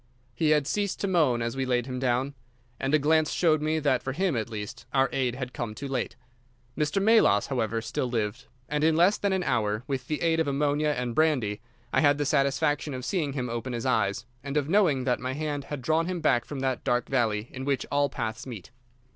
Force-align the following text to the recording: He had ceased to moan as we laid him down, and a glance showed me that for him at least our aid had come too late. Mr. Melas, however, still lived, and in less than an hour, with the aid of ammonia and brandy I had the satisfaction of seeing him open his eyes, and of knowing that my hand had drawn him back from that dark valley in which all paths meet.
He 0.33 0.49
had 0.49 0.65
ceased 0.65 0.99
to 1.01 1.07
moan 1.07 1.43
as 1.43 1.55
we 1.55 1.63
laid 1.63 1.85
him 1.85 1.99
down, 1.99 2.33
and 2.79 2.91
a 2.91 2.97
glance 2.97 3.31
showed 3.31 3.61
me 3.61 3.77
that 3.77 4.01
for 4.01 4.13
him 4.13 4.35
at 4.35 4.49
least 4.49 4.87
our 4.95 5.07
aid 5.13 5.35
had 5.35 5.53
come 5.53 5.75
too 5.75 5.87
late. 5.87 6.15
Mr. 6.75 6.99
Melas, 6.99 7.45
however, 7.49 7.83
still 7.83 8.09
lived, 8.09 8.47
and 8.67 8.83
in 8.83 8.95
less 8.95 9.19
than 9.19 9.31
an 9.31 9.43
hour, 9.43 9.83
with 9.85 10.07
the 10.07 10.23
aid 10.23 10.39
of 10.39 10.47
ammonia 10.47 10.89
and 10.97 11.13
brandy 11.13 11.61
I 11.93 12.01
had 12.01 12.17
the 12.17 12.25
satisfaction 12.25 12.95
of 12.95 13.05
seeing 13.05 13.33
him 13.33 13.47
open 13.47 13.73
his 13.73 13.85
eyes, 13.85 14.25
and 14.43 14.57
of 14.57 14.67
knowing 14.67 15.03
that 15.03 15.19
my 15.19 15.33
hand 15.33 15.65
had 15.65 15.83
drawn 15.83 16.07
him 16.07 16.19
back 16.19 16.45
from 16.45 16.61
that 16.61 16.83
dark 16.83 17.07
valley 17.07 17.47
in 17.51 17.63
which 17.63 17.85
all 17.91 18.09
paths 18.09 18.47
meet. 18.47 18.71